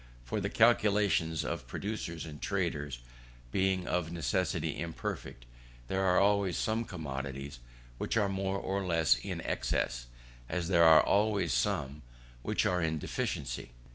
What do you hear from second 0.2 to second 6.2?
For, the calculations of producers and traders being of necessity imperfect, there are